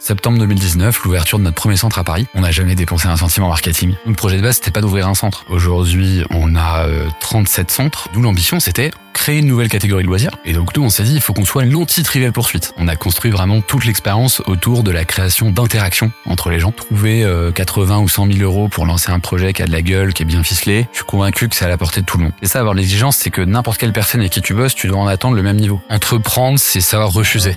Septembre 0.00 0.38
2019, 0.38 1.04
l'ouverture 1.04 1.38
de 1.38 1.44
notre 1.44 1.56
premier 1.56 1.76
centre 1.76 1.98
à 1.98 2.04
Paris. 2.04 2.26
On 2.34 2.40
n'a 2.40 2.50
jamais 2.50 2.74
dépensé 2.74 3.06
un 3.06 3.18
centime 3.18 3.44
en 3.44 3.48
marketing. 3.48 3.94
Le 4.06 4.14
projet 4.14 4.38
de 4.38 4.42
base, 4.42 4.56
c'était 4.56 4.70
pas 4.70 4.80
d'ouvrir 4.80 5.06
un 5.06 5.14
centre. 5.14 5.44
Aujourd'hui, 5.50 6.24
on 6.30 6.56
a 6.56 6.86
37 7.20 7.68
euh, 7.68 7.72
centres. 7.72 8.08
D'où 8.14 8.22
l'ambition, 8.22 8.60
c'était 8.60 8.90
créer 9.12 9.40
une 9.40 9.46
nouvelle 9.46 9.68
catégorie 9.68 10.02
de 10.02 10.08
loisirs. 10.08 10.30
Et 10.46 10.54
donc 10.54 10.74
nous, 10.74 10.82
on 10.82 10.88
s'est 10.88 11.02
dit, 11.02 11.14
il 11.14 11.20
faut 11.20 11.34
qu'on 11.34 11.44
soit 11.44 11.66
l'anti-trivial 11.66 12.32
poursuite. 12.32 12.72
On 12.78 12.88
a 12.88 12.96
construit 12.96 13.30
vraiment 13.30 13.60
toute 13.60 13.84
l'expérience 13.84 14.40
autour 14.46 14.82
de 14.82 14.90
la 14.90 15.04
création 15.04 15.50
d'interactions 15.50 16.10
entre 16.24 16.48
les 16.48 16.60
gens. 16.60 16.72
Trouver 16.72 17.28
80 17.54 17.98
euh, 17.98 18.00
ou 18.00 18.08
100 18.08 18.32
000 18.32 18.38
euros 18.38 18.68
pour 18.68 18.86
lancer 18.86 19.10
un 19.10 19.20
projet 19.20 19.52
qui 19.52 19.62
a 19.62 19.66
de 19.66 19.72
la 19.72 19.82
gueule, 19.82 20.14
qui 20.14 20.22
est 20.22 20.26
bien 20.26 20.42
ficelé, 20.42 20.88
je 20.92 20.98
suis 20.98 21.04
convaincu 21.04 21.50
que 21.50 21.56
c'est 21.56 21.66
à 21.66 21.68
la 21.68 21.76
portée 21.76 22.00
de 22.00 22.06
tout 22.06 22.16
le 22.16 22.24
monde. 22.24 22.32
Et 22.40 22.46
ça, 22.46 22.60
avoir 22.60 22.74
l'exigence, 22.74 23.16
c'est 23.16 23.30
que 23.30 23.42
n'importe 23.42 23.78
quelle 23.78 23.92
personne 23.92 24.22
avec 24.22 24.32
qui 24.32 24.40
tu 24.40 24.54
bosses, 24.54 24.74
tu 24.74 24.86
dois 24.86 24.98
en 24.98 25.06
attendre 25.06 25.36
le 25.36 25.42
même 25.42 25.58
niveau. 25.58 25.82
Entreprendre, 25.90 26.58
c'est 26.58 26.80
savoir 26.80 27.12
refuser. 27.12 27.56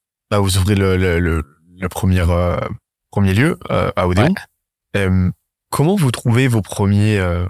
bah, 0.31 0.39
vous 0.39 0.57
ouvrez 0.57 0.75
le, 0.75 0.95
le, 0.95 1.19
le, 1.19 1.89
premier, 1.89 2.21
euh, 2.21 2.57
premier 3.11 3.33
lieu 3.33 3.59
euh, 3.69 3.91
à 3.97 4.07
Odéon. 4.07 4.33
Euh, 4.95 5.29
comment 5.69 5.95
vous 5.95 6.09
trouvez 6.09 6.47
vos 6.47 6.61
premiers, 6.61 7.19
euh, 7.19 7.45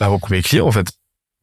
bah, 0.00 0.08
vos 0.08 0.18
premiers 0.18 0.42
clients 0.42 0.66
en 0.66 0.72
fait? 0.72 0.90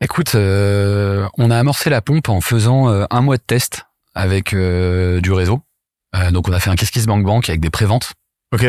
Écoute, 0.02 0.34
on 0.34 1.52
a 1.52 1.58
amorcé 1.58 1.92
la 1.92 2.02
pompe 2.02 2.30
en 2.30 2.42
faisant 2.42 2.88
un 2.88 3.22
mois 3.22 3.38
de 3.38 3.44
test 3.44 3.86
avec 4.16 4.50
du 4.56 5.32
réseau. 5.32 5.62
donc 6.32 6.50
on 6.50 6.54
a 6.54 6.60
fait 6.60 6.72
un 6.72 6.76
Kiss 6.76 7.06
Bank 7.06 7.24
Bank 7.24 7.48
avec 7.50 7.62
des 7.62 7.70
préventes. 7.70 8.14
Ok. 8.52 8.64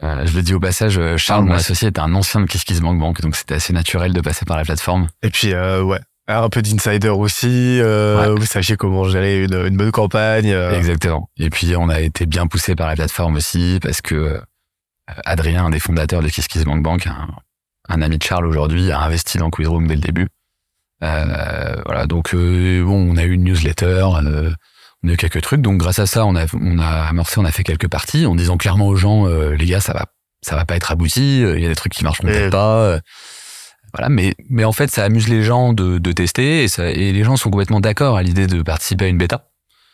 je 0.00 0.34
le 0.34 0.40
dis 0.40 0.54
au 0.54 0.60
passage, 0.60 0.98
Charles, 1.18 1.44
ah, 1.44 1.46
mon 1.50 1.54
associé, 1.56 1.88
était 1.88 2.00
un 2.00 2.14
ancien 2.14 2.40
de 2.40 2.46
Kiss 2.46 2.80
Bank 2.80 2.98
Bank, 2.98 3.20
donc 3.20 3.36
c'était 3.36 3.56
assez 3.56 3.74
naturel 3.74 4.14
de 4.14 4.20
passer 4.22 4.46
par 4.46 4.56
la 4.56 4.64
plateforme. 4.64 5.08
Et 5.22 5.28
puis, 5.28 5.54
ouais, 5.54 6.00
un 6.28 6.48
peu 6.48 6.62
d'insider 6.62 7.08
aussi. 7.08 7.80
Euh, 7.80 8.34
Vous 8.38 8.46
sachiez 8.46 8.76
comment 8.76 9.04
gérer 9.04 9.44
une, 9.44 9.54
une 9.54 9.76
bonne 9.76 9.90
campagne. 9.90 10.50
Euh. 10.50 10.76
Exactement. 10.76 11.28
Et 11.38 11.50
puis 11.50 11.74
on 11.76 11.88
a 11.88 12.00
été 12.00 12.26
bien 12.26 12.46
poussé 12.46 12.74
par 12.74 12.88
la 12.88 12.94
plateforme 12.94 13.36
aussi 13.36 13.78
parce 13.82 14.00
que 14.00 14.14
euh, 14.14 14.40
Adrien, 15.24 15.66
un 15.66 15.70
des 15.70 15.80
fondateurs 15.80 16.22
de 16.22 16.28
KissKissBankBank, 16.28 17.04
Bank, 17.04 17.06
un, 17.06 17.28
un, 17.88 18.02
ami 18.02 18.18
de 18.18 18.22
Charles 18.22 18.46
aujourd'hui, 18.46 18.92
a 18.92 19.00
investi 19.00 19.38
dans 19.38 19.50
Quizroom 19.50 19.86
dès 19.86 19.94
le 19.94 20.00
début. 20.00 20.28
Euh, 21.02 21.82
voilà. 21.84 22.06
Donc 22.06 22.34
euh, 22.34 22.84
bon, 22.84 23.12
on 23.12 23.16
a 23.16 23.24
eu 23.24 23.32
une 23.32 23.44
newsletter. 23.44 24.02
on 24.04 24.14
a 25.08 25.12
eu 25.12 25.16
quelques 25.16 25.42
trucs. 25.42 25.60
Donc 25.60 25.78
grâce 25.78 25.98
à 25.98 26.06
ça, 26.06 26.24
on 26.24 26.36
a 26.36 26.46
on 26.54 26.78
a 26.78 27.08
amorcé, 27.08 27.40
on 27.40 27.44
a 27.44 27.50
fait 27.50 27.64
quelques 27.64 27.88
parties 27.88 28.26
en 28.26 28.36
disant 28.36 28.56
clairement 28.56 28.86
aux 28.86 28.96
gens, 28.96 29.26
les 29.26 29.66
gars, 29.66 29.80
ça 29.80 29.92
va 29.92 30.06
ça 30.44 30.56
va 30.56 30.64
pas 30.64 30.76
être 30.76 30.92
abouti. 30.92 31.40
Il 31.40 31.60
y 31.60 31.66
a 31.66 31.68
des 31.68 31.74
trucs 31.74 31.92
qui 31.92 32.04
marcheront 32.04 32.28
peut-être 32.28 32.52
pas. 32.52 33.00
Voilà, 33.92 34.08
mais 34.08 34.34
mais 34.48 34.64
en 34.64 34.72
fait, 34.72 34.90
ça 34.90 35.04
amuse 35.04 35.28
les 35.28 35.42
gens 35.42 35.72
de, 35.72 35.98
de 35.98 36.12
tester 36.12 36.64
et, 36.64 36.68
ça, 36.68 36.90
et 36.90 37.12
les 37.12 37.24
gens 37.24 37.36
sont 37.36 37.50
complètement 37.50 37.80
d'accord 37.80 38.16
à 38.16 38.22
l'idée 38.22 38.46
de 38.46 38.62
participer 38.62 39.06
à 39.06 39.08
une 39.08 39.18
bêta. 39.18 39.48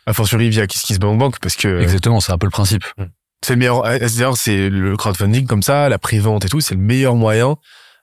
A 0.05 0.13
fortiori 0.13 0.49
via 0.49 0.65
KissKissBankBank 0.67 1.39
parce 1.39 1.55
que 1.55 1.81
exactement, 1.81 2.19
c'est 2.19 2.31
un 2.31 2.37
peu 2.37 2.47
le 2.47 2.51
principe. 2.51 2.83
Hmm. 2.97 3.05
C'est 3.45 3.53
le 3.53 3.59
meilleur. 3.59 3.83
D'ailleurs, 3.83 4.37
c'est 4.37 4.69
le 4.69 4.97
crowdfunding 4.97 5.45
comme 5.47 5.63
ça, 5.63 5.89
la 5.89 5.97
prévente 5.97 6.45
et 6.45 6.49
tout, 6.49 6.61
c'est 6.61 6.75
le 6.75 6.81
meilleur 6.81 7.15
moyen. 7.15 7.57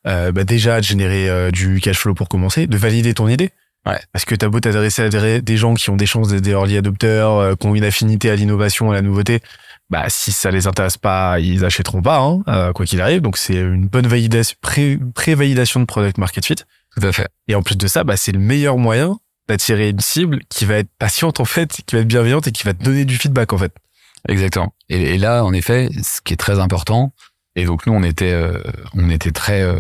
Euh, 0.06 0.30
bah 0.30 0.44
déjà 0.44 0.78
de 0.80 0.84
générer 0.84 1.28
euh, 1.28 1.50
du 1.50 1.80
cash 1.80 1.98
flow 1.98 2.14
pour 2.14 2.28
commencer, 2.28 2.68
de 2.68 2.76
valider 2.76 3.12
ton 3.12 3.26
idée. 3.28 3.50
Ouais. 3.86 3.98
Parce 4.12 4.24
que 4.24 4.34
t'as 4.34 4.48
beau 4.48 4.60
t'adresser 4.60 5.02
à 5.02 5.40
des 5.40 5.56
gens 5.56 5.74
qui 5.74 5.90
ont 5.90 5.96
des 5.96 6.06
chances 6.06 6.28
d'être 6.28 6.42
des 6.42 6.50
early 6.50 6.76
adopteurs, 6.76 7.38
euh, 7.38 7.54
qui 7.54 7.66
ont 7.66 7.74
une 7.74 7.84
affinité 7.84 8.30
à 8.30 8.36
l'innovation, 8.36 8.90
à 8.90 8.94
la 8.94 9.02
nouveauté, 9.02 9.40
bah 9.90 10.06
si 10.08 10.32
ça 10.32 10.50
les 10.50 10.66
intéresse 10.66 10.96
pas, 10.96 11.38
ils 11.38 11.64
achèteront 11.64 12.02
pas, 12.02 12.18
hein, 12.18 12.42
euh, 12.48 12.72
quoi 12.72 12.86
qu'il 12.86 13.00
arrive. 13.00 13.20
Donc 13.20 13.36
c'est 13.36 13.54
une 13.54 13.86
bonne 13.86 14.06
validation, 14.06 14.56
pré, 14.60 14.98
pré-validation 15.14 15.80
de 15.80 15.84
product 15.84 16.18
market 16.18 16.44
fit. 16.44 16.56
Tout 16.96 17.06
à 17.06 17.12
fait. 17.12 17.28
Et 17.48 17.54
en 17.54 17.62
plus 17.62 17.76
de 17.76 17.86
ça, 17.86 18.04
bah 18.04 18.16
c'est 18.16 18.32
le 18.32 18.38
meilleur 18.38 18.78
moyen 18.78 19.18
d'attirer 19.48 19.90
une 19.90 20.00
cible 20.00 20.40
qui 20.48 20.64
va 20.64 20.74
être 20.76 20.90
patiente 20.98 21.38
en 21.38 21.44
fait, 21.44 21.82
qui 21.86 21.94
va 21.94 22.00
être 22.00 22.08
bienveillante 22.08 22.48
et 22.48 22.52
qui 22.52 22.64
va 22.64 22.74
te 22.74 22.82
donner 22.82 23.04
du 23.04 23.16
feedback 23.16 23.52
en 23.52 23.58
fait. 23.58 23.72
Exactement. 24.28 24.74
Et, 24.88 25.18
là, 25.18 25.44
en 25.44 25.52
effet, 25.52 25.88
ce 26.02 26.20
qui 26.20 26.32
est 26.32 26.36
très 26.36 26.58
important. 26.58 27.12
Et 27.54 27.64
donc 27.64 27.86
nous, 27.86 27.92
on 27.92 28.02
était, 28.02 28.32
euh, 28.32 28.60
on 28.94 29.08
était 29.08 29.30
très, 29.30 29.62
euh, 29.62 29.78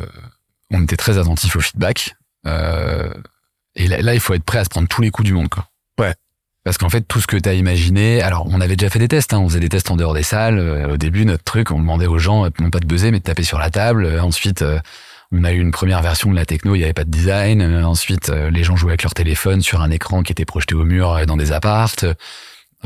on 0.70 0.84
était 0.84 0.96
très 0.96 1.18
attentif 1.18 1.56
au 1.56 1.60
feedback. 1.60 2.14
et 2.44 3.88
là, 3.88 4.02
là, 4.02 4.14
il 4.14 4.20
faut 4.20 4.34
être 4.34 4.44
prêt 4.44 4.58
à 4.58 4.64
se 4.64 4.68
prendre 4.68 4.86
tous 4.86 5.02
les 5.02 5.10
coups 5.10 5.26
du 5.26 5.34
monde, 5.34 5.48
quoi. 5.48 5.68
Parce 6.66 6.78
qu'en 6.78 6.90
fait, 6.90 7.02
tout 7.02 7.20
ce 7.20 7.28
que 7.28 7.36
tu 7.36 7.48
as 7.48 7.54
imaginé, 7.54 8.22
alors 8.22 8.44
on 8.50 8.60
avait 8.60 8.74
déjà 8.74 8.90
fait 8.90 8.98
des 8.98 9.06
tests, 9.06 9.32
hein, 9.32 9.38
on 9.38 9.48
faisait 9.48 9.60
des 9.60 9.68
tests 9.68 9.88
en 9.92 9.94
dehors 9.94 10.14
des 10.14 10.24
salles. 10.24 10.58
Euh, 10.58 10.94
au 10.94 10.96
début, 10.96 11.24
notre 11.24 11.44
truc, 11.44 11.70
on 11.70 11.78
demandait 11.78 12.08
aux 12.08 12.18
gens, 12.18 12.48
non 12.58 12.70
pas 12.70 12.80
de 12.80 12.86
buzzer, 12.86 13.12
mais 13.12 13.20
de 13.20 13.22
taper 13.22 13.44
sur 13.44 13.60
la 13.60 13.70
table. 13.70 14.04
Euh, 14.04 14.20
ensuite, 14.20 14.62
euh, 14.62 14.80
on 15.30 15.44
a 15.44 15.52
eu 15.52 15.60
une 15.60 15.70
première 15.70 16.02
version 16.02 16.28
de 16.28 16.34
la 16.34 16.44
techno, 16.44 16.74
il 16.74 16.78
n'y 16.78 16.84
avait 16.84 16.92
pas 16.92 17.04
de 17.04 17.10
design. 17.10 17.62
ensuite, 17.84 18.30
les 18.30 18.64
gens 18.64 18.74
jouaient 18.74 18.90
avec 18.90 19.04
leur 19.04 19.14
téléphone 19.14 19.62
sur 19.62 19.80
un 19.80 19.92
écran 19.92 20.24
qui 20.24 20.32
était 20.32 20.44
projeté 20.44 20.74
au 20.74 20.82
mur 20.82 21.24
dans 21.24 21.36
des 21.36 21.52
appartes. 21.52 22.04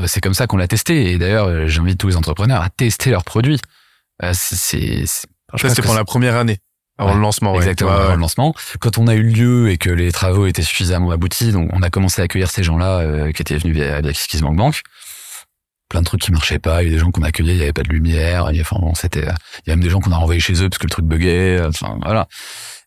c'est 0.05 0.21
comme 0.21 0.35
ça 0.35 0.45
qu'on 0.45 0.57
l'a 0.57 0.67
testé. 0.67 1.13
Et 1.13 1.17
d'ailleurs, 1.17 1.67
j'invite 1.67 1.97
tous 1.97 2.09
les 2.09 2.17
entrepreneurs 2.17 2.61
à 2.61 2.69
tester 2.69 3.09
leurs 3.09 3.23
produits. 3.23 3.59
c'est, 4.33 5.07
ça, 5.07 5.27
c'est 5.57 5.81
pour 5.81 5.95
la 5.95 6.05
première 6.05 6.35
année. 6.35 6.59
Avant 6.97 7.15
le 7.15 7.21
lancement, 7.21 7.55
Exactement, 7.55 7.91
avant 7.91 8.13
le 8.13 8.19
lancement. 8.19 8.53
Quand 8.79 8.97
on 8.97 9.07
a 9.07 9.15
eu 9.15 9.23
lieu 9.23 9.69
et 9.71 9.77
que 9.77 9.89
les 9.89 10.11
travaux 10.11 10.45
étaient 10.45 10.61
suffisamment 10.61 11.11
aboutis, 11.11 11.51
donc 11.51 11.69
on 11.73 11.81
a 11.81 11.89
commencé 11.89 12.21
à 12.21 12.25
accueillir 12.25 12.51
ces 12.51 12.63
gens-là 12.63 12.99
euh, 12.99 13.31
qui 13.31 13.41
étaient 13.41 13.57
venus 13.57 13.75
via, 13.75 14.01
via 14.01 14.11
Bank 14.41 14.55
Bank. 14.55 14.81
Plein 15.89 16.01
de 16.01 16.05
trucs 16.05 16.21
qui 16.21 16.31
marchaient 16.31 16.59
pas. 16.59 16.83
Il 16.83 16.89
y 16.89 16.91
a 16.91 16.93
des 16.93 16.99
gens 16.99 17.11
qu'on 17.11 17.23
a 17.23 17.27
accueillis, 17.27 17.53
il 17.53 17.57
y 17.57 17.63
avait 17.63 17.73
pas 17.73 17.83
de 17.83 17.89
lumière. 17.89 18.51
Il 18.51 18.57
y 18.57 18.59
a, 18.59 18.61
enfin 18.61 18.77
bon, 18.79 18.93
c'était. 18.93 19.25
Il 19.65 19.69
y 19.69 19.71
a 19.71 19.75
même 19.75 19.83
des 19.83 19.89
gens 19.89 19.99
qu'on 19.99 20.11
a 20.11 20.17
renvoyés 20.17 20.39
chez 20.39 20.53
eux 20.63 20.69
parce 20.69 20.77
que 20.77 20.85
le 20.85 20.91
truc 20.91 21.05
buguait. 21.05 21.59
Enfin 21.65 21.97
voilà. 22.03 22.27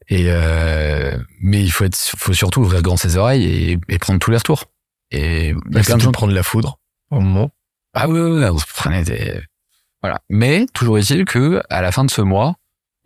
Et 0.09 0.27
euh, 0.29 1.19
mais 1.41 1.63
il 1.63 1.71
faut 1.71 1.85
être, 1.85 1.97
faut 1.97 2.33
surtout 2.33 2.61
ouvrir 2.61 2.83
grand 2.83 2.97
ses 2.97 3.17
oreilles 3.17 3.45
et, 3.45 3.79
et 3.89 3.99
prendre 3.99 4.21
tous 4.21 4.31
les 4.31 4.37
retours. 4.37 4.65
Et 5.11 5.49
il 5.49 5.77
y 5.77 5.79
a 5.79 5.83
plein 5.83 5.97
de 5.97 6.03
gens 6.03 6.13
prendre 6.13 6.33
la 6.33 6.43
foudre 6.43 6.79
au 7.11 7.21
moment. 7.21 7.51
Ah 7.95 8.09
oui, 8.09 8.21
oui, 8.21 8.45
on 8.45 8.59
se 8.59 8.67
prenait 8.67 9.05
des. 9.05 9.41
Voilà. 10.03 10.21
Mais 10.29 10.67
toujours 10.75 10.99
est-il 10.99 11.25
que 11.25 11.63
à 11.71 11.81
la 11.81 11.93
fin 11.93 12.05
de 12.05 12.11
ce 12.11 12.21
mois, 12.21 12.57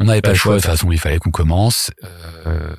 on 0.01 0.05
n'avait 0.05 0.23
pas, 0.23 0.31
le 0.31 0.35
choix. 0.35 0.55
De 0.55 0.61
toute 0.61 0.71
façon, 0.71 0.91
il 0.93 0.99
fallait 0.99 1.19
qu'on 1.19 1.31
commence. 1.31 1.91
Euh, 2.47 2.75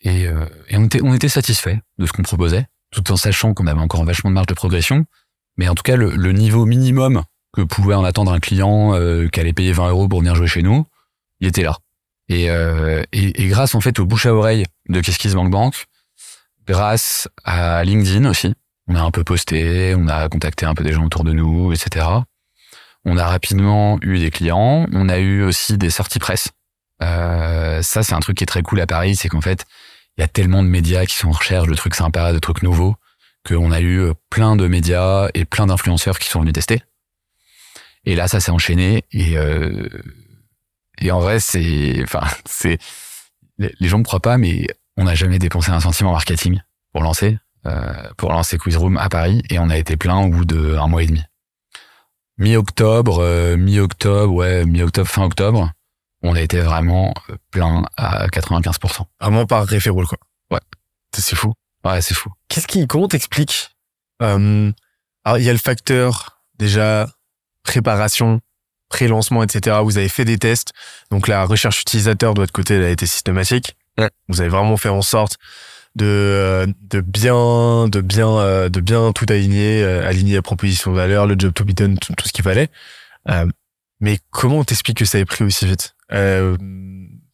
et, 0.00 0.26
euh, 0.26 0.44
et 0.68 0.76
on 0.76 0.84
était, 0.84 1.00
on 1.02 1.14
était 1.14 1.28
satisfait 1.28 1.80
de 1.98 2.06
ce 2.06 2.12
qu'on 2.12 2.22
proposait, 2.22 2.66
tout 2.90 3.10
en 3.10 3.16
sachant 3.16 3.54
qu'on 3.54 3.66
avait 3.66 3.80
encore 3.80 4.04
vachement 4.04 4.30
de 4.30 4.34
marge 4.34 4.46
de 4.46 4.54
progression. 4.54 5.06
Mais 5.56 5.68
en 5.68 5.74
tout 5.74 5.82
cas, 5.82 5.96
le, 5.96 6.10
le 6.10 6.32
niveau 6.32 6.66
minimum 6.66 7.22
que 7.52 7.62
pouvait 7.62 7.94
en 7.94 8.04
attendre 8.04 8.32
un 8.32 8.40
client 8.40 8.94
euh, 8.94 9.28
qui 9.28 9.40
allait 9.40 9.52
payer 9.52 9.72
20 9.72 9.90
euros 9.90 10.08
pour 10.08 10.20
venir 10.20 10.34
jouer 10.34 10.48
chez 10.48 10.62
nous, 10.62 10.86
il 11.40 11.48
était 11.48 11.62
là. 11.62 11.78
Et, 12.28 12.50
euh, 12.50 13.02
et, 13.12 13.42
et, 13.42 13.48
grâce 13.48 13.74
en 13.74 13.80
fait 13.80 13.98
au 13.98 14.06
bouche 14.06 14.26
à 14.26 14.34
oreille 14.34 14.64
de 14.88 15.00
Bank 15.34 15.50
Bank, 15.50 15.84
grâce 16.66 17.28
à 17.44 17.84
LinkedIn 17.84 18.28
aussi, 18.28 18.54
on 18.88 18.96
a 18.96 19.02
un 19.02 19.10
peu 19.10 19.24
posté, 19.24 19.94
on 19.96 20.08
a 20.08 20.28
contacté 20.28 20.66
un 20.66 20.74
peu 20.74 20.82
des 20.82 20.92
gens 20.92 21.04
autour 21.04 21.22
de 21.22 21.32
nous, 21.32 21.72
etc. 21.72 22.06
On 23.04 23.18
a 23.18 23.26
rapidement 23.26 23.98
eu 24.02 24.18
des 24.18 24.30
clients, 24.30 24.86
on 24.92 25.08
a 25.08 25.18
eu 25.18 25.42
aussi 25.44 25.76
des 25.78 25.90
sorties 25.90 26.18
presse 26.18 26.48
euh, 27.02 27.82
ça, 27.82 28.02
c'est 28.02 28.14
un 28.14 28.20
truc 28.20 28.38
qui 28.38 28.44
est 28.44 28.46
très 28.46 28.62
cool 28.62 28.80
à 28.80 28.86
Paris, 28.86 29.16
c'est 29.16 29.28
qu'en 29.28 29.40
fait, 29.40 29.64
il 30.16 30.20
y 30.20 30.24
a 30.24 30.28
tellement 30.28 30.62
de 30.62 30.68
médias 30.68 31.06
qui 31.06 31.16
sont 31.16 31.28
en 31.28 31.32
recherche 31.32 31.68
de 31.68 31.74
trucs 31.74 31.94
sympas, 31.94 32.32
de 32.32 32.38
trucs 32.38 32.62
nouveaux, 32.62 32.94
qu'on 33.46 33.72
a 33.72 33.80
eu 33.80 34.00
euh, 34.00 34.14
plein 34.30 34.56
de 34.56 34.68
médias 34.68 35.28
et 35.34 35.44
plein 35.44 35.66
d'influenceurs 35.66 36.18
qui 36.18 36.28
sont 36.28 36.40
venus 36.40 36.54
tester. 36.54 36.82
Et 38.04 38.14
là, 38.14 38.28
ça 38.28 38.40
s'est 38.40 38.52
enchaîné 38.52 39.04
et 39.12 39.36
euh, 39.36 39.88
et 41.00 41.10
en 41.10 41.20
vrai, 41.20 41.40
c'est, 41.40 42.00
enfin, 42.02 42.22
c'est, 42.44 42.78
les 43.58 43.88
gens 43.88 43.98
me 43.98 44.04
croient 44.04 44.20
pas, 44.20 44.38
mais 44.38 44.66
on 44.96 45.04
n'a 45.04 45.14
jamais 45.14 45.38
dépensé 45.38 45.70
un 45.70 45.80
centime 45.80 46.06
en 46.06 46.12
marketing 46.12 46.60
pour 46.92 47.02
lancer, 47.02 47.38
euh, 47.66 47.92
pour 48.16 48.32
lancer 48.32 48.58
Quizroom 48.58 48.96
à 48.96 49.08
Paris, 49.08 49.42
et 49.50 49.58
on 49.58 49.70
a 49.70 49.78
été 49.78 49.96
plein 49.96 50.18
au 50.18 50.28
bout 50.28 50.44
d'un 50.44 50.86
mois 50.86 51.02
et 51.02 51.06
demi. 51.06 51.22
mi-octobre, 52.38 53.20
euh, 53.20 53.56
mi-octobre, 53.56 54.32
ouais, 54.32 54.64
mi-octobre, 54.64 55.08
fin 55.08 55.24
octobre, 55.24 55.70
on 56.24 56.34
a 56.34 56.40
été 56.40 56.60
vraiment 56.60 57.14
euh, 57.30 57.36
plein 57.50 57.84
à 57.96 58.26
95%. 58.28 59.02
Vraiment 59.20 59.46
par 59.46 59.66
référol, 59.66 60.06
quoi. 60.06 60.18
Ouais. 60.50 60.60
C'est 61.14 61.36
fou. 61.36 61.52
Ouais, 61.84 62.00
c'est 62.00 62.14
fou. 62.14 62.30
Qu'est-ce 62.48 62.66
qui, 62.66 62.86
comment 62.86 63.08
t'expliques 63.08 63.70
euh, 64.22 64.72
Alors, 65.24 65.38
il 65.38 65.44
y 65.44 65.50
a 65.50 65.52
le 65.52 65.58
facteur 65.58 66.42
déjà 66.58 67.08
préparation, 67.62 68.40
pré-lancement, 68.88 69.42
etc. 69.42 69.76
Vous 69.82 69.98
avez 69.98 70.08
fait 70.08 70.24
des 70.24 70.38
tests, 70.38 70.72
donc 71.10 71.28
la 71.28 71.44
recherche 71.44 71.82
utilisateur 71.82 72.32
de 72.34 72.40
votre 72.40 72.52
côté 72.52 72.74
elle 72.74 72.84
a 72.84 72.90
été 72.90 73.06
systématique. 73.06 73.76
Ouais. 73.98 74.10
Vous 74.28 74.40
avez 74.40 74.50
vraiment 74.50 74.76
fait 74.76 74.88
en 74.88 75.02
sorte 75.02 75.36
de 75.94 76.06
euh, 76.06 76.66
de 76.80 77.00
bien 77.00 77.88
de 77.88 78.00
bien 78.00 78.68
de 78.68 78.80
bien 78.80 79.12
tout 79.12 79.26
aligner, 79.28 79.84
aligner 79.84 80.36
la 80.36 80.42
proposition 80.42 80.90
de 80.90 80.96
valeur, 80.96 81.26
le 81.26 81.36
job 81.38 81.52
to 81.52 81.64
be 81.64 81.72
done, 81.72 81.98
tout, 81.98 82.14
tout 82.14 82.26
ce 82.26 82.32
qu'il 82.32 82.44
fallait. 82.44 82.70
Euh, 83.28 83.46
mais 84.00 84.18
comment 84.30 84.64
t'expliques 84.64 84.98
que 84.98 85.04
ça 85.04 85.18
ait 85.18 85.24
pris 85.24 85.44
aussi 85.44 85.66
vite? 85.66 85.94
Euh, 86.14 86.56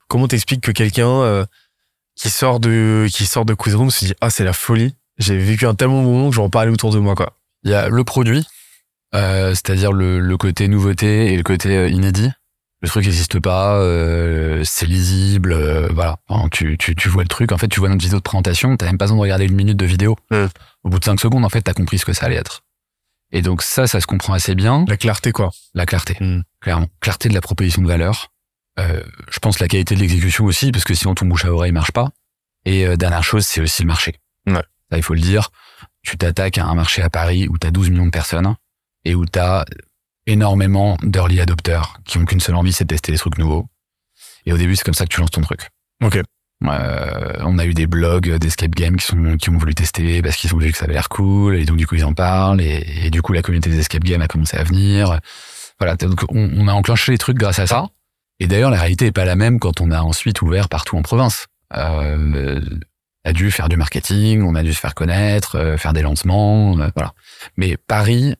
Comment 0.09 0.27
t'expliques 0.27 0.62
que 0.62 0.73
quelqu'un 0.73 1.09
euh, 1.09 1.44
qui 2.17 2.31
sort 2.31 2.59
de 2.61 3.06
qui 3.12 3.27
sort 3.27 3.44
de 3.44 3.55
Quizroom 3.55 3.91
se 3.91 4.05
dit 4.06 4.15
ah 4.21 4.31
c'est 4.31 4.44
la 4.44 4.53
folie, 4.53 4.94
j'ai 5.19 5.38
vécu 5.38 5.67
un 5.67 5.75
tellement 5.75 6.03
bon 6.03 6.12
moment 6.12 6.31
que 6.31 6.35
j'en 6.37 6.50
parlais 6.50 6.71
autour 6.73 6.93
de 6.93 6.99
moi 6.99 7.15
quoi. 7.15 7.37
Il 7.62 7.71
y 7.71 7.75
a 7.75 7.88
le 7.88 8.03
produit, 8.05 8.44
euh, 9.15 9.50
c'est-à-dire 9.50 9.93
le, 9.93 10.19
le 10.19 10.37
côté 10.37 10.67
nouveauté 10.67 11.32
et 11.32 11.37
le 11.37 11.43
côté 11.43 11.88
inédit. 11.91 12.31
Le 12.82 12.88
truc 12.88 13.05
n'existe 13.05 13.38
pas, 13.41 13.77
euh, 13.77 14.62
c'est 14.65 14.87
lisible, 14.87 15.55
voilà. 15.93 16.17
Enfin, 16.29 16.49
tu, 16.50 16.79
tu, 16.79 16.97
tu 16.97 17.11
vois 17.11 17.23
le 17.23 17.29
truc, 17.29 17.53
en 17.53 17.59
fait, 17.59 17.69
tu 17.69 17.79
vois 17.79 17.91
notre 17.91 18.03
vidéo 18.03 18.17
de 18.19 18.23
présentation, 18.23 18.75
t'as 18.79 18.87
même 18.87 18.97
pas 18.97 19.05
besoin 19.05 19.19
de 19.19 19.23
regarder 19.23 19.44
une 19.44 19.55
minute 19.55 19.77
de 19.77 19.85
vidéo. 19.85 20.17
Au 20.82 20.88
bout 20.88 20.99
de 20.99 21.05
cinq 21.05 21.21
secondes, 21.21 21.44
en 21.44 21.50
fait, 21.50 21.61
t'as 21.61 21.75
compris 21.75 21.99
ce 21.99 22.06
que 22.06 22.15
ça 22.15 22.25
allait 22.25 22.37
être. 22.37 22.62
Et 23.32 23.43
donc 23.43 23.61
ça, 23.61 23.87
ça 23.87 24.00
se 24.00 24.06
comprend 24.06 24.32
assez 24.32 24.55
bien. 24.55 24.87
La 24.88 24.97
clarté 24.97 25.31
quoi. 25.31 25.50
La 25.75 25.85
clarté, 25.85 26.17
Mm. 26.21 26.41
clairement. 26.62 26.87
Clarté 27.00 27.29
de 27.29 27.35
la 27.35 27.43
proposition 27.43 27.82
de 27.82 27.87
valeur. 27.87 28.30
Euh, 28.78 29.02
je 29.31 29.38
pense 29.38 29.58
la 29.58 29.69
qualité 29.69 29.94
de 29.94 30.00
l'exécution 30.00 30.44
aussi, 30.44 30.72
parce 30.72 30.84
que 30.84 30.94
sinon 30.94 31.14
ton 31.14 31.26
bouche 31.26 31.44
à 31.44 31.52
oreille 31.52 31.72
marche 31.72 31.93
pas. 31.93 32.11
Et 32.64 32.87
euh, 32.87 32.96
dernière 32.96 33.25
chose, 33.25 33.44
c'est 33.46 33.61
aussi 33.61 33.82
le 33.82 33.88
marché. 33.88 34.17
Ouais. 34.46 34.62
Ça, 34.90 34.96
il 34.96 35.02
faut 35.02 35.14
le 35.14 35.20
dire. 35.20 35.50
Tu 36.02 36.17
t'attaques 36.17 36.58
à 36.58 36.64
un 36.64 36.75
marché 36.75 37.02
à 37.02 37.11
Paris 37.11 37.46
où 37.49 37.58
t'as 37.58 37.70
12 37.70 37.90
millions 37.90 38.06
de 38.06 38.11
personnes 38.11 38.55
et 39.05 39.14
où 39.14 39.26
t'as 39.26 39.64
énormément 40.26 40.96
d'early 41.02 41.40
adopters 41.40 41.99
qui 42.05 42.19
ont 42.19 42.25
qu'une 42.25 42.40
seule 42.40 42.55
envie, 42.55 42.72
c'est 42.72 42.84
de 42.84 42.88
tester 42.88 43.12
des 43.12 43.19
trucs 43.19 43.38
nouveaux. 43.38 43.67
Et 44.46 44.52
au 44.52 44.56
début, 44.56 44.76
c'est 44.76 44.84
comme 44.84 44.94
ça 44.94 45.05
que 45.05 45.12
tu 45.12 45.20
lances 45.20 45.31
ton 45.31 45.43
truc. 45.43 45.69
Ok. 46.02 46.20
Euh, 46.64 47.32
on 47.40 47.58
a 47.58 47.64
eu 47.64 47.72
des 47.72 47.87
blogs 47.87 48.37
d'escape 48.37 48.72
game 48.72 48.96
qui 48.96 49.06
sont 49.06 49.38
qui 49.38 49.49
ont 49.49 49.56
voulu 49.56 49.75
tester 49.75 50.20
parce 50.20 50.37
qu'ils 50.37 50.55
ont 50.55 50.58
vu 50.58 50.70
que 50.70 50.76
ça 50.76 50.84
avait 50.84 50.93
l'air 50.93 51.08
cool 51.08 51.56
et 51.56 51.64
donc 51.64 51.78
du 51.78 51.87
coup 51.87 51.94
ils 51.94 52.05
en 52.05 52.12
parlent 52.12 52.61
et, 52.61 52.84
et 53.05 53.11
du 53.11 53.22
coup 53.22 53.32
la 53.32 53.40
communauté 53.40 53.70
des 53.70 53.78
escape 53.78 54.05
games 54.05 54.20
a 54.20 54.28
commencé 54.28 54.58
à 54.58 54.64
venir. 54.64 55.20
Voilà, 55.78 55.96
donc 55.96 56.25
on, 56.28 56.50
on 56.55 56.69
a 56.69 56.72
enclenché 56.72 57.12
les 57.12 57.19
trucs 57.19 57.38
grâce 57.38 57.58
à 57.58 57.67
ça. 57.67 57.88
Et 58.40 58.46
d'ailleurs 58.46 58.70
la 58.70 58.78
réalité 58.78 59.06
est 59.06 59.12
pas 59.12 59.25
la 59.25 59.37
même 59.37 59.60
quand 59.60 59.81
on 59.81 59.90
a 59.90 60.00
ensuite 60.00 60.42
ouvert 60.42 60.69
partout 60.69 60.96
en 60.96 61.02
province. 61.02 61.46
Euh, 61.76 62.60
on 63.25 63.31
a 63.31 63.32
dû 63.32 63.50
faire 63.50 63.69
du 63.69 63.76
marketing, 63.76 64.42
on 64.42 64.54
a 64.54 64.62
dû 64.62 64.72
se 64.72 64.81
faire 64.81 64.94
connaître, 64.94 65.56
euh, 65.56 65.76
faire 65.76 65.92
des 65.92 66.02
lancements, 66.02 66.78
euh, 66.78 66.88
voilà. 66.96 67.12
Mais 67.56 67.76
Paris, 67.76 68.34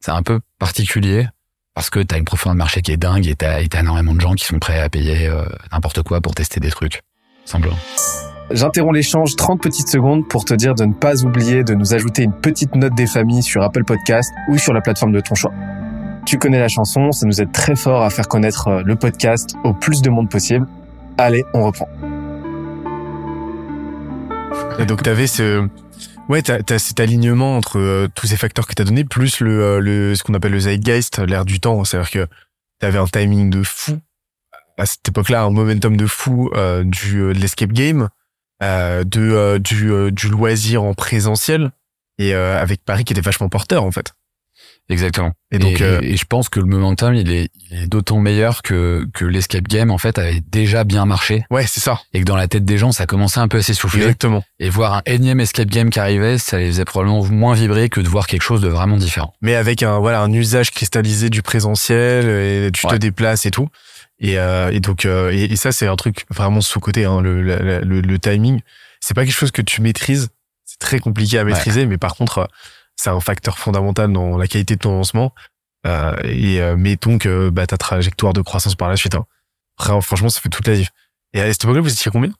c'est 0.00 0.10
un 0.10 0.22
peu 0.22 0.40
particulier 0.58 1.26
parce 1.74 1.90
que 1.90 2.00
t'as 2.00 2.18
une 2.18 2.24
profondeur 2.24 2.54
de 2.54 2.58
marché 2.58 2.82
qui 2.82 2.92
est 2.92 2.96
dingue 2.96 3.26
et 3.26 3.34
t'as 3.34 3.60
et 3.60 3.68
t'as 3.68 3.80
énormément 3.80 4.14
de 4.14 4.20
gens 4.20 4.34
qui 4.34 4.44
sont 4.44 4.58
prêts 4.58 4.80
à 4.80 4.88
payer 4.88 5.26
euh, 5.26 5.44
n'importe 5.72 6.02
quoi 6.02 6.20
pour 6.20 6.34
tester 6.34 6.60
des 6.60 6.70
trucs. 6.70 7.02
Simplement. 7.44 7.78
J'interromps 8.50 8.94
l'échange 8.94 9.34
30 9.36 9.60
petites 9.60 9.88
secondes 9.88 10.28
pour 10.28 10.44
te 10.44 10.54
dire 10.54 10.74
de 10.74 10.84
ne 10.84 10.94
pas 10.94 11.24
oublier 11.24 11.64
de 11.64 11.74
nous 11.74 11.94
ajouter 11.94 12.22
une 12.22 12.32
petite 12.32 12.74
note 12.74 12.94
des 12.94 13.06
familles 13.06 13.42
sur 13.42 13.62
Apple 13.62 13.84
Podcast 13.84 14.32
ou 14.48 14.58
sur 14.58 14.72
la 14.72 14.80
plateforme 14.80 15.12
de 15.12 15.20
ton 15.20 15.34
choix. 15.34 15.52
Tu 16.26 16.38
connais 16.38 16.58
la 16.58 16.66
chanson, 16.66 17.12
ça 17.12 17.24
nous 17.24 17.40
aide 17.40 17.52
très 17.52 17.76
fort 17.76 18.02
à 18.02 18.10
faire 18.10 18.26
connaître 18.26 18.66
euh, 18.66 18.82
le 18.84 18.96
podcast 18.96 19.54
au 19.62 19.72
plus 19.72 20.02
de 20.02 20.10
monde 20.10 20.28
possible. 20.28 20.66
Allez, 21.18 21.44
on 21.54 21.64
reprend. 21.64 21.88
Et 24.80 24.86
donc 24.86 25.04
t'avais 25.04 25.28
ce 25.28 25.68
ouais 26.28 26.42
cet 26.78 26.98
alignement 26.98 27.56
entre 27.56 27.78
euh, 27.78 28.08
tous 28.12 28.26
ces 28.26 28.36
facteurs 28.36 28.66
que 28.66 28.74
t'as 28.74 28.82
donné 28.82 29.04
plus 29.04 29.38
le, 29.38 29.62
euh, 29.62 29.78
le 29.78 30.16
ce 30.16 30.24
qu'on 30.24 30.34
appelle 30.34 30.50
le 30.50 30.58
zeitgeist 30.58 31.20
l'air 31.20 31.44
du 31.44 31.60
temps 31.60 31.84
c'est-à-dire 31.84 32.10
que 32.10 32.26
t'avais 32.80 32.98
un 32.98 33.06
timing 33.06 33.48
de 33.48 33.62
fou 33.62 34.00
à 34.76 34.84
cette 34.84 35.08
époque-là 35.08 35.44
un 35.44 35.50
momentum 35.50 35.96
de 35.96 36.06
fou 36.06 36.50
du 36.84 37.18
de 37.18 37.38
l'escape 37.38 37.72
game 37.72 38.08
de 38.60 39.58
du 39.58 40.12
du 40.12 40.28
loisir 40.28 40.82
en 40.82 40.94
présentiel 40.94 41.70
et 42.18 42.34
avec 42.34 42.84
Paris 42.84 43.04
qui 43.04 43.12
était 43.12 43.22
vachement 43.22 43.48
porteur 43.48 43.84
en 43.84 43.92
fait 43.92 44.12
Exactement. 44.88 45.32
et 45.50 45.58
donc 45.58 45.80
euh, 45.80 46.00
et 46.02 46.16
je 46.16 46.24
pense 46.24 46.48
que 46.48 46.60
le 46.60 46.66
momentum, 46.66 47.12
il 47.14 47.32
est, 47.32 47.50
il 47.70 47.82
est 47.82 47.86
d'autant 47.88 48.20
meilleur 48.20 48.62
que, 48.62 49.04
que 49.14 49.24
l'escape 49.24 49.66
game, 49.66 49.90
en 49.90 49.98
fait, 49.98 50.16
avait 50.18 50.40
déjà 50.48 50.84
bien 50.84 51.04
marché. 51.06 51.44
Ouais 51.50 51.66
c'est 51.66 51.80
ça. 51.80 51.98
Et 52.12 52.20
que 52.20 52.24
dans 52.24 52.36
la 52.36 52.46
tête 52.46 52.64
des 52.64 52.78
gens, 52.78 52.92
ça 52.92 53.04
commençait 53.06 53.40
un 53.40 53.48
peu 53.48 53.58
à 53.58 53.62
s'essouffler. 53.62 54.02
exactement. 54.02 54.44
Et 54.60 54.70
voir 54.70 54.94
un 54.94 55.02
énième 55.06 55.40
escape 55.40 55.68
game 55.68 55.90
qui 55.90 55.98
arrivait, 55.98 56.38
ça 56.38 56.58
les 56.58 56.66
faisait 56.68 56.84
probablement 56.84 57.24
moins 57.24 57.54
vibrer 57.54 57.88
que 57.88 58.00
de 58.00 58.08
voir 58.08 58.28
quelque 58.28 58.42
chose 58.42 58.60
de 58.60 58.68
vraiment 58.68 58.96
différent. 58.96 59.34
mais 59.40 59.56
avec 59.56 59.82
un 59.82 59.98
voilà 59.98 60.20
un 60.22 60.32
usage 60.32 60.70
cristallisé 60.70 61.30
du 61.30 61.42
présentiel 61.42 62.26
et 62.28 62.70
tu 62.72 62.86
te 62.86 62.94
déplaces 62.94 63.44
et 63.46 63.50
tout. 63.50 63.68
Et, 64.20 64.38
euh, 64.38 64.70
et 64.72 64.80
donc 64.80 65.04
euh, 65.04 65.30
et, 65.32 65.44
et 65.52 65.56
ça 65.56 65.72
c'est 65.72 65.86
un 65.88 65.96
truc 65.96 66.24
vraiment 66.30 66.60
sous 66.60 66.80
côté 66.80 67.04
hein, 67.04 67.20
le, 67.20 67.42
la- 67.42 67.80
le 67.80 68.00
le 68.00 68.18
timing. 68.18 68.60
C'est 69.00 69.14
pas 69.14 69.24
quelque 69.24 69.34
chose 69.36 69.50
que 69.50 69.62
tu 69.62 69.82
maîtrises. 69.82 70.28
C'est 70.64 70.78
très 70.78 71.00
compliqué 71.00 71.38
à 71.38 71.44
maîtriser 71.44 71.86
mais 71.86 71.98
par 71.98 72.14
contre 72.14 72.38
euh, 72.38 72.44
c'est 72.96 73.10
un 73.10 73.20
facteur 73.20 73.58
fondamental 73.58 74.12
dans 74.12 74.36
la 74.36 74.46
qualité 74.46 74.74
de 74.76 74.80
ton 74.80 74.92
lancement 74.96 75.32
euh, 75.86 76.14
et 76.24 76.60
euh, 76.60 76.76
mettons 76.76 77.18
que 77.18 77.50
bah, 77.50 77.66
ta 77.66 77.76
trajectoire 77.76 78.32
de 78.32 78.40
croissance 78.42 78.74
par 78.74 78.88
la 78.88 78.96
suite 78.96 79.14
hein. 79.14 79.26
Après, 79.78 80.00
franchement 80.00 80.28
ça 80.30 80.40
fait 80.40 80.48
toute 80.48 80.66
la 80.66 80.74
diff 80.76 80.90
et 81.34 81.40
à 81.40 81.52
cette 81.52 81.62
époque-là 81.64 81.82
vous 81.82 81.92
étiez 81.92 82.10
combien? 82.10 82.32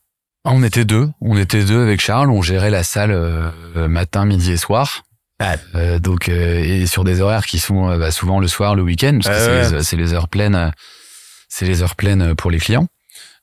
Ah, 0.45 0.51
On 0.55 0.63
était 0.63 0.85
deux, 0.85 1.09
on 1.21 1.37
était 1.37 1.65
deux 1.65 1.83
avec 1.83 2.01
Charles, 2.01 2.31
on 2.31 2.41
gérait 2.43 2.71
la 2.71 2.83
salle 2.85 3.11
euh, 3.13 3.51
matin, 3.89 4.25
midi 4.25 4.53
et 4.53 4.57
soir. 4.57 5.03
Euh, 5.75 5.99
donc 5.99 6.29
euh, 6.31 6.63
et 6.65 6.87
sur 6.87 7.05
des 7.05 7.21
horaires 7.21 7.45
qui 7.45 7.59
sont 7.59 7.91
euh, 7.91 7.99
bah, 7.99 8.11
souvent 8.11 8.41
le 8.41 8.49
soir, 8.49 8.75
le 8.75 8.83
week-end, 8.83 9.19
parce 9.23 9.37
que 9.37 9.75
Ouais, 9.77 9.83
c'est 9.83 9.97
les- 9.97 10.15
heures 10.15 10.29
pleines, 10.29 10.73
c'est 11.49 11.67
les 11.67 11.83
heures 11.83 11.95
pleines 11.97 12.35
pour 12.35 12.51
les 12.51 12.59
clients. 12.59 12.87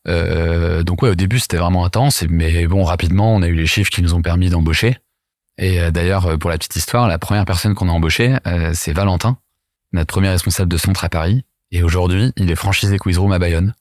Euh, 0.07 0.83
donc 0.83 1.01
ouais, 1.01 1.09
au 1.09 1.15
début 1.15 1.39
c'était 1.39 1.57
vraiment 1.57 1.85
intense, 1.85 2.23
mais 2.29 2.67
bon 2.67 2.83
rapidement 2.83 3.35
on 3.35 3.41
a 3.41 3.47
eu 3.47 3.53
les 3.55 3.67
chiffres 3.67 3.91
qui 3.91 4.01
nous 4.01 4.13
ont 4.15 4.21
permis 4.21 4.49
d'embaucher. 4.49 4.97
Et 5.57 5.79
euh, 5.79 5.91
d'ailleurs 5.91 6.25
euh, 6.25 6.37
pour 6.37 6.49
la 6.49 6.57
petite 6.57 6.75
histoire, 6.75 7.07
la 7.07 7.19
première 7.19 7.45
personne 7.45 7.75
qu'on 7.75 7.89
a 7.89 7.91
embauchée, 7.91 8.35
euh, 8.47 8.71
c'est 8.73 8.93
Valentin, 8.93 9.37
notre 9.91 10.07
premier 10.07 10.29
responsable 10.29 10.71
de 10.71 10.77
centre 10.77 11.03
à 11.03 11.09
Paris. 11.09 11.43
Et 11.71 11.83
aujourd'hui, 11.83 12.31
il 12.37 12.51
est 12.51 12.55
franchisé 12.55 12.99
Quizroom 12.99 13.31
à 13.31 13.39
Bayonne. 13.39 13.73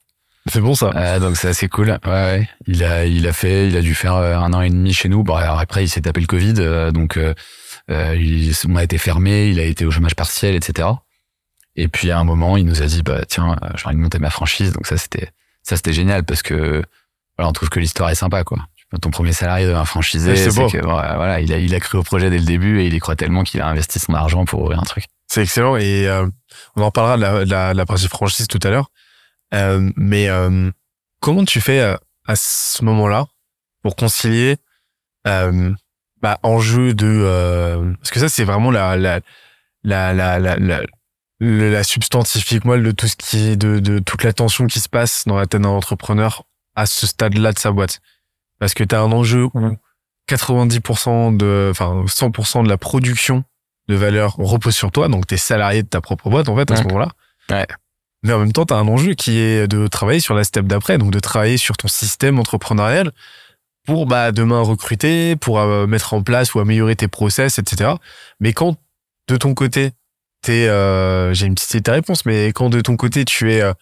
c'est 0.46 0.60
bon 0.60 0.74
ça 0.74 0.90
Euh, 0.94 1.18
donc 1.20 1.36
c'est 1.36 1.48
assez 1.48 1.68
cool. 1.68 1.98
Ouais, 2.04 2.10
ouais. 2.10 2.48
Il 2.66 2.84
a, 2.84 3.04
il 3.04 3.26
a 3.26 3.32
fait, 3.32 3.68
il 3.68 3.76
a 3.76 3.82
dû 3.82 3.94
faire 3.94 4.14
un 4.14 4.52
an 4.52 4.60
et 4.62 4.70
demi 4.70 4.92
chez 4.92 5.08
nous. 5.08 5.22
Bon, 5.22 5.34
alors 5.34 5.58
après 5.58 5.84
il 5.84 5.88
s'est 5.88 6.00
tapé 6.02 6.20
le 6.20 6.26
Covid, 6.26 6.54
euh, 6.58 6.90
donc 6.90 7.16
euh, 7.16 7.34
il, 7.88 8.52
on 8.68 8.76
a 8.76 8.84
été 8.84 8.98
fermé, 8.98 9.48
il 9.48 9.60
a 9.60 9.64
été 9.64 9.84
au 9.84 9.90
chômage 9.90 10.14
partiel, 10.14 10.54
etc. 10.54 10.88
Et 11.76 11.88
puis 11.88 12.10
à 12.10 12.18
un 12.18 12.24
moment, 12.24 12.56
il 12.56 12.64
nous 12.66 12.82
a 12.82 12.86
dit, 12.86 13.02
bah 13.02 13.24
tiens, 13.26 13.56
j'ai 13.76 13.86
envie 13.86 13.96
de 13.96 14.00
monter 14.02 14.18
ma 14.18 14.30
franchise. 14.30 14.72
Donc 14.72 14.86
ça 14.86 14.96
c'était, 14.98 15.30
ça 15.62 15.76
c'était 15.76 15.92
génial 15.94 16.24
parce 16.24 16.42
que 16.42 16.82
voilà, 17.36 17.48
on 17.48 17.52
trouve 17.52 17.70
que 17.70 17.80
l'histoire 17.80 18.10
est 18.10 18.14
sympa, 18.14 18.44
quoi. 18.44 18.58
Ton 19.00 19.10
premier 19.10 19.32
salarié 19.32 19.66
devient 19.66 19.82
franchisé, 19.86 20.30
Ouais, 20.32 20.36
c'est 20.36 20.54
beau. 20.54 20.68
que 20.68 20.78
voilà, 20.78 21.40
il 21.40 21.52
a, 21.52 21.58
il 21.58 21.74
a 21.74 21.80
cru 21.80 21.98
au 21.98 22.02
projet 22.02 22.28
dès 22.30 22.38
le 22.38 22.44
début 22.44 22.80
et 22.80 22.86
il 22.86 22.94
y 22.94 22.98
croit 22.98 23.16
tellement 23.16 23.42
qu'il 23.42 23.60
a 23.60 23.66
investi 23.66 23.98
son 23.98 24.12
argent 24.14 24.44
pour 24.44 24.62
ouvrir 24.62 24.78
un 24.80 24.84
truc. 24.84 25.04
C'est 25.28 25.42
excellent 25.42 25.76
et 25.76 26.06
euh, 26.08 26.26
on 26.76 26.82
en 26.82 26.90
parlera 26.90 27.16
de 27.16 27.22
la, 27.22 27.44
de 27.44 27.50
la, 27.50 27.72
de 27.72 27.78
la 27.78 27.86
partie 27.86 28.08
franchise 28.08 28.48
tout 28.48 28.60
à 28.62 28.68
l'heure. 28.70 28.90
Euh, 29.54 29.90
mais 29.96 30.28
euh, 30.28 30.70
comment 31.20 31.44
tu 31.44 31.60
fais 31.62 31.80
euh, 31.80 31.96
à 32.26 32.36
ce 32.36 32.84
moment-là 32.84 33.26
pour 33.82 33.96
concilier 33.96 34.56
euh, 35.26 35.72
bah, 36.20 36.38
enjeu 36.42 36.92
de 36.94 37.06
euh, 37.06 37.92
parce 37.98 38.10
que 38.10 38.20
ça 38.20 38.28
c'est 38.28 38.44
vraiment 38.44 38.70
la 38.70 38.96
la 38.96 39.20
la 39.84 40.12
la 40.12 40.38
la, 40.38 40.80
la, 41.40 41.84
substantifique 41.84 42.64
moelle 42.64 42.82
de 42.82 42.92
tout 42.92 43.08
ce 43.08 43.16
qui 43.16 43.48
est 43.50 43.56
de, 43.56 43.78
de 43.80 43.98
toute 43.98 44.22
la 44.22 44.32
tension 44.32 44.66
qui 44.66 44.80
se 44.80 44.88
passe 44.88 45.24
dans 45.26 45.36
la 45.36 45.46
tête 45.46 45.62
d'un 45.62 45.68
entrepreneur 45.70 46.44
à 46.76 46.86
ce 46.86 47.06
stade-là 47.06 47.52
de 47.52 47.58
sa 47.58 47.72
boîte 47.72 48.00
parce 48.62 48.74
que 48.74 48.84
tu 48.84 48.94
as 48.94 49.00
un 49.00 49.10
enjeu 49.10 49.48
où 49.54 49.76
90% 50.30 51.36
de 51.36 51.66
enfin 51.72 52.04
100% 52.06 52.62
de 52.62 52.68
la 52.68 52.76
production 52.76 53.42
de 53.88 53.96
valeur 53.96 54.36
repose 54.38 54.76
sur 54.76 54.92
toi, 54.92 55.08
donc 55.08 55.26
t'es 55.26 55.36
salarié 55.36 55.82
de 55.82 55.88
ta 55.88 56.00
propre 56.00 56.30
boîte 56.30 56.48
en 56.48 56.54
fait 56.54 56.70
à 56.70 56.76
ce 56.76 56.84
moment-là. 56.84 57.08
Ouais. 57.50 57.66
Mais 58.22 58.32
en 58.32 58.38
même 58.38 58.52
temps, 58.52 58.64
t'as 58.64 58.76
un 58.76 58.86
enjeu 58.86 59.14
qui 59.14 59.40
est 59.40 59.66
de 59.66 59.88
travailler 59.88 60.20
sur 60.20 60.36
la 60.36 60.44
step 60.44 60.66
d'après, 60.66 60.96
donc 60.96 61.10
de 61.10 61.18
travailler 61.18 61.56
sur 61.56 61.76
ton 61.76 61.88
système 61.88 62.38
entrepreneurial 62.38 63.10
pour 63.84 64.06
bah 64.06 64.30
demain 64.30 64.60
recruter, 64.60 65.34
pour 65.34 65.58
euh, 65.58 65.88
mettre 65.88 66.14
en 66.14 66.22
place 66.22 66.54
ou 66.54 66.60
améliorer 66.60 66.94
tes 66.94 67.08
process, 67.08 67.58
etc. 67.58 67.94
Mais 68.38 68.52
quand 68.52 68.76
de 69.26 69.36
ton 69.36 69.54
côté, 69.54 69.90
t'es, 70.40 70.68
euh, 70.68 71.34
j'ai 71.34 71.46
une 71.46 71.56
petite 71.56 71.70
idée 71.70 71.80
de 71.80 71.84
ta 71.84 71.92
réponse, 71.94 72.24
mais 72.26 72.52
quand 72.52 72.70
de 72.70 72.80
ton 72.80 72.94
côté 72.96 73.24
tu 73.24 73.52
es 73.52 73.60
euh, 73.60 73.72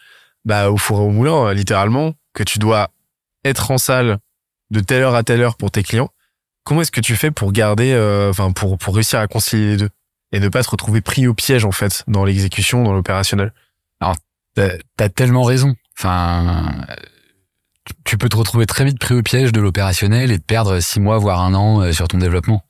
bah 0.46 0.70
au 0.70 0.78
four 0.78 1.00
et 1.00 1.02
au 1.02 1.10
moulin, 1.10 1.48
euh, 1.48 1.52
littéralement, 1.52 2.14
que 2.32 2.44
tu 2.44 2.58
dois 2.58 2.88
être 3.44 3.70
en 3.70 3.76
salle 3.76 4.20
de 4.70 4.80
telle 4.80 5.02
heure 5.02 5.14
à 5.14 5.22
telle 5.22 5.40
heure 5.40 5.56
pour 5.56 5.70
tes 5.70 5.82
clients, 5.82 6.10
comment 6.64 6.82
est-ce 6.82 6.92
que 6.92 7.00
tu 7.00 7.16
fais 7.16 7.30
pour 7.30 7.52
garder, 7.52 7.92
euh, 7.92 8.30
enfin 8.30 8.52
pour 8.52 8.78
pour 8.78 8.94
réussir 8.94 9.18
à 9.18 9.26
concilier 9.26 9.72
les 9.72 9.76
deux 9.76 9.90
et 10.32 10.40
ne 10.40 10.48
pas 10.48 10.62
se 10.62 10.70
retrouver 10.70 11.00
pris 11.00 11.26
au 11.26 11.34
piège 11.34 11.64
en 11.64 11.72
fait 11.72 12.04
dans 12.06 12.24
l'exécution, 12.24 12.82
dans 12.84 12.92
l'opérationnel? 12.92 13.52
Alors, 14.00 14.16
t'as 14.54 14.76
as 14.98 15.08
tellement 15.08 15.42
raison. 15.42 15.74
Enfin, 15.98 16.72
tu 18.04 18.18
peux 18.18 18.28
te 18.28 18.36
retrouver 18.36 18.66
très 18.66 18.84
vite 18.84 18.98
pris 18.98 19.14
au 19.14 19.22
piège 19.22 19.52
de 19.52 19.60
l'opérationnel 19.60 20.30
et 20.30 20.38
de 20.38 20.42
perdre 20.42 20.80
six 20.80 21.00
mois 21.00 21.18
voire 21.18 21.40
un 21.40 21.54
an 21.54 21.80
euh, 21.80 21.92
sur 21.92 22.08
ton 22.08 22.18
développement. 22.18 22.64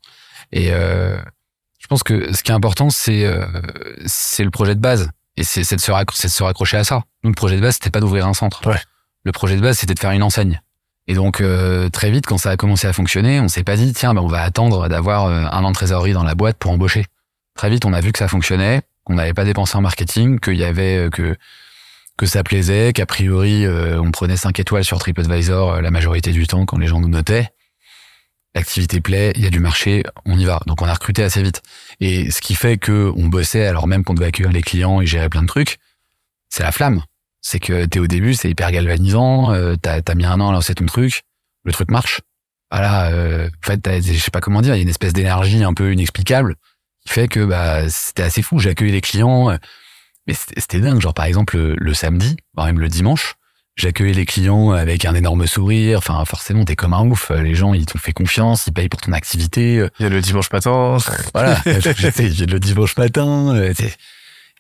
Et 0.52 0.73
euh, 0.73 1.19
je 1.78 1.87
pense 1.87 2.02
que 2.02 2.33
ce 2.33 2.42
qui 2.42 2.50
est 2.50 2.54
important, 2.54 2.90
c'est 2.90 3.25
euh, 3.25 3.47
c'est 4.07 4.45
le 4.45 4.50
projet 4.50 4.75
de 4.75 4.80
base 4.80 5.11
et 5.37 5.45
c'est 5.45 5.61
de, 5.61 5.80
se 5.80 6.26
de 6.26 6.28
se 6.28 6.42
raccrocher 6.42 6.76
à 6.76 6.85
ça. 6.85 7.02
Nous, 7.23 7.30
le 7.30 7.35
projet 7.35 7.57
de 7.57 7.61
base, 7.61 7.75
c'était 7.75 7.90
pas 7.90 8.00
d'ouvrir 8.00 8.26
un 8.26 8.35
centre. 8.35 8.66
Ouais. 8.66 8.80
Le 9.25 9.33
projet 9.33 9.57
de 9.57 9.61
base, 9.61 9.78
c'était 9.78 9.95
de 9.95 9.99
faire 9.99 10.11
une 10.11 10.23
enseigne. 10.23 10.61
Et 11.11 11.14
donc 11.14 11.40
euh, 11.40 11.88
très 11.88 12.12
vite, 12.12 12.25
quand 12.25 12.38
ça 12.38 12.50
a 12.50 12.57
commencé 12.57 12.87
à 12.87 12.93
fonctionner, 12.93 13.40
on 13.40 13.49
s'est 13.49 13.64
pas 13.64 13.75
dit 13.75 13.93
tiens, 13.93 14.14
ben, 14.14 14.21
on 14.21 14.29
va 14.29 14.43
attendre 14.43 14.88
d'avoir 14.88 15.26
euh, 15.26 15.45
un 15.50 15.64
an 15.64 15.71
de 15.71 15.75
trésorerie 15.75 16.12
dans 16.12 16.23
la 16.23 16.37
boîte 16.37 16.57
pour 16.57 16.71
embaucher. 16.71 17.05
Très 17.57 17.69
vite, 17.69 17.85
on 17.85 17.93
a 17.93 18.00
vu 18.00 18.12
que 18.12 18.19
ça 18.21 18.29
fonctionnait, 18.29 18.83
qu'on 19.02 19.14
n'avait 19.14 19.35
pas 19.35 19.45
dépensé 19.45 19.76
en 19.76 19.81
marketing, 19.81 20.38
qu'il 20.38 20.55
y 20.55 20.62
avait 20.62 21.09
que 21.11 21.37
que 22.17 22.26
ça 22.26 22.45
plaisait, 22.45 22.93
qu'a 22.93 23.07
priori 23.07 23.67
on 23.67 24.12
prenait 24.12 24.37
5 24.37 24.61
étoiles 24.61 24.85
sur 24.85 25.00
TripAdvisor 25.00 25.83
la 25.83 25.90
majorité 25.90 26.31
du 26.31 26.47
temps 26.47 26.64
quand 26.64 26.79
les 26.79 26.87
gens 26.87 27.00
nous 27.00 27.09
notaient 27.09 27.50
l'activité 28.55 29.00
plaît, 29.00 29.33
il 29.37 29.43
y 29.43 29.47
a 29.47 29.50
du 29.50 29.61
marché, 29.61 30.02
on 30.25 30.38
y 30.38 30.45
va. 30.45 30.61
Donc 30.67 30.83
on 30.83 30.87
a 30.87 30.93
recruté 30.93 31.23
assez 31.23 31.43
vite. 31.43 31.62
Et 32.00 32.31
ce 32.31 32.40
qui 32.40 32.55
fait 32.55 32.79
que 32.79 33.12
on 33.17 33.26
bossait 33.26 33.67
alors 33.67 33.87
même 33.87 34.05
qu'on 34.05 34.14
devait 34.14 34.26
accueillir 34.26 34.52
les 34.52 34.62
clients 34.62 35.00
et 35.00 35.07
gérer 35.07 35.29
plein 35.29 35.43
de 35.43 35.47
trucs, 35.47 35.79
c'est 36.49 36.62
la 36.62 36.73
flamme. 36.73 37.02
C'est 37.43 37.59
que 37.59 37.87
t'es 37.87 37.99
au 37.99 38.07
début, 38.07 38.35
c'est 38.35 38.51
hyper 38.51 38.71
galvanisant, 38.71 39.53
euh, 39.53 39.75
t'as 39.81 40.01
as 40.07 40.15
mis 40.15 40.25
un 40.25 40.41
an 40.41 40.51
à 40.51 40.53
lancer 40.53 40.75
ton 40.75 40.87
truc, 40.87 41.23
le 41.65 41.73
truc 41.73 41.91
marche. 41.91 42.21
Voilà, 42.71 43.11
euh, 43.11 43.49
en 43.49 43.67
fait, 43.67 44.03
je 44.03 44.19
sais 44.19 44.31
pas 44.31 44.41
comment 44.41 44.61
dire, 44.61 44.75
il 44.75 44.79
y 44.79 44.81
a 44.81 44.83
une 44.83 44.89
espèce 44.89 45.13
d'énergie 45.13 45.65
un 45.65 45.75
peu 45.75 45.93
inexplicable 45.93 46.57
qui 47.05 47.13
fait 47.13 47.29
que 47.29 47.45
bah 47.45 47.89
c'était 47.89 48.23
assez 48.23 48.43
fou. 48.43 48.59
J'ai 48.59 48.71
accueilli 48.71 48.93
les 48.93 49.01
clients, 49.01 49.51
euh, 49.51 49.57
mais 50.27 50.35
c'était 50.35 50.81
dingue. 50.81 51.01
Genre 51.01 51.15
par 51.15 51.25
exemple 51.25 51.57
le, 51.57 51.75
le 51.77 51.95
samedi, 51.95 52.37
voire 52.55 52.67
même 52.67 52.81
le 52.81 52.89
dimanche, 52.89 53.35
J'accueillais 53.77 54.13
les 54.13 54.27
clients 54.27 54.73
avec 54.73 55.07
un 55.07 55.15
énorme 55.15 55.47
sourire. 55.47 55.99
Enfin, 55.99 56.23
forcément, 56.27 56.67
t'es 56.67 56.77
comme 56.77 56.93
un 56.93 57.01
ouf. 57.07 57.31
Les 57.31 57.55
gens, 57.55 57.73
ils 57.73 57.87
t'ont 57.87 57.99
fait 57.99 58.13
confiance, 58.13 58.67
ils 58.67 58.73
payent 58.73 58.91
pour 58.91 59.01
ton 59.01 59.13
activité. 59.13 59.87
Il 59.99 60.03
y 60.03 60.07
a 60.07 60.11
le 60.11 60.21
dimanche 60.21 60.51
matin. 60.53 60.99
Voilà. 61.35 61.63
j'ai 61.65 62.47
le 62.47 62.59
dimanche 62.59 62.95
matin. 62.99 63.55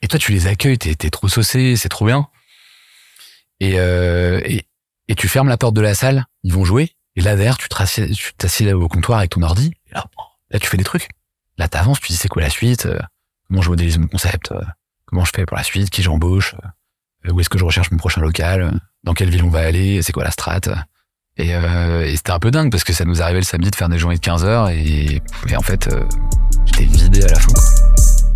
Et 0.02 0.08
toi, 0.08 0.18
tu 0.18 0.32
les 0.32 0.46
accueilles, 0.46 0.78
t'es 0.78 1.06
es 1.06 1.10
trop 1.10 1.28
saucé, 1.28 1.76
c'est 1.76 1.90
trop 1.90 2.06
bien. 2.06 2.28
Et, 3.60 3.78
euh, 3.78 4.40
et, 4.44 4.66
et, 5.08 5.14
tu 5.14 5.28
fermes 5.28 5.48
la 5.48 5.56
porte 5.56 5.74
de 5.74 5.80
la 5.80 5.94
salle, 5.94 6.26
ils 6.42 6.52
vont 6.52 6.64
jouer. 6.64 6.92
Et 7.16 7.20
là, 7.20 7.36
derrière, 7.36 7.58
tu 7.58 7.68
t'assieds 8.38 8.72
au 8.72 8.88
comptoir 8.88 9.18
avec 9.18 9.30
ton 9.30 9.42
ordi. 9.42 9.72
là, 9.92 10.06
là, 10.50 10.58
tu 10.58 10.66
fais 10.66 10.76
des 10.76 10.84
trucs. 10.84 11.08
Là, 11.58 11.68
t'avances, 11.68 12.00
tu 12.00 12.12
dis 12.12 12.16
c'est 12.16 12.28
quoi 12.28 12.42
la 12.42 12.50
suite, 12.50 12.86
euh, 12.86 12.98
comment 13.48 13.60
je 13.60 13.68
modélise 13.68 13.98
mon 13.98 14.06
concept, 14.06 14.52
euh, 14.52 14.60
comment 15.04 15.24
je 15.24 15.32
fais 15.34 15.44
pour 15.44 15.56
la 15.56 15.62
suite, 15.62 15.90
qui 15.90 16.02
j'embauche, 16.02 16.54
où 17.28 17.38
est-ce 17.38 17.50
que 17.50 17.58
je 17.58 17.64
recherche 17.64 17.90
mon 17.90 17.98
prochain 17.98 18.22
local 18.22 18.80
dans 19.04 19.14
quelle 19.14 19.30
ville 19.30 19.44
on 19.44 19.50
va 19.50 19.60
aller, 19.60 20.02
c'est 20.02 20.12
quoi 20.12 20.24
la 20.24 20.30
strat. 20.30 20.60
Et, 21.36 21.54
euh, 21.54 22.04
et 22.04 22.16
c'était 22.16 22.32
un 22.32 22.38
peu 22.38 22.50
dingue 22.50 22.70
parce 22.70 22.84
que 22.84 22.92
ça 22.92 23.04
nous 23.04 23.22
arrivait 23.22 23.40
le 23.40 23.44
samedi 23.44 23.70
de 23.70 23.76
faire 23.76 23.88
des 23.88 23.98
journées 23.98 24.16
de 24.16 24.20
15 24.20 24.44
heures 24.44 24.68
et, 24.68 25.22
et 25.48 25.56
en 25.56 25.62
fait, 25.62 25.88
euh, 25.88 26.04
j'étais 26.66 26.84
vidé 26.84 27.24
à 27.24 27.28
la 27.28 27.38
fin. 27.38 27.89